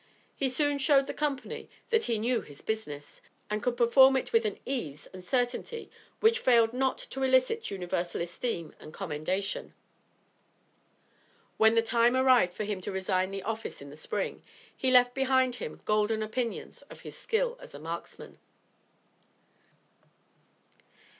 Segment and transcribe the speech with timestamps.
[0.35, 4.45] He soon showed the company that he knew his business, and could perform it with
[4.47, 9.75] an ease and certainty which failed not to elicit universal esteem and commendation.
[11.57, 14.41] When the time arrived for him to resign the office in the Spring,
[14.75, 18.39] he left behind him golden opinions of his skill as a marksman.